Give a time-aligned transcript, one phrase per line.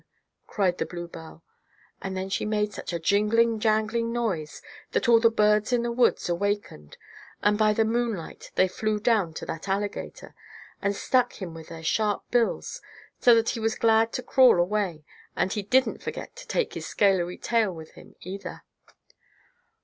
[0.47, 1.43] cried the bluebell,
[2.01, 4.59] and then she made such a jingling jangling noise
[4.93, 6.97] that all the birds in the woods awakened,
[7.43, 10.33] and by the moonlight, they flew down at that alligator,
[10.81, 12.81] and stuck him with their sharp bills,
[13.19, 16.87] so that he was glad to crawl away, and he didn't forget to take his
[16.87, 18.63] scalery tail with him, either.